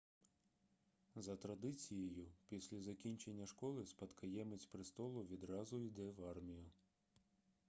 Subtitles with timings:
[1.15, 6.65] за традицією після закінчення школи спадкоємець престолу відразу йде в армію